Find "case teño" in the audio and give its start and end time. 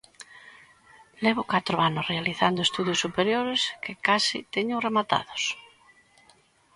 4.07-4.83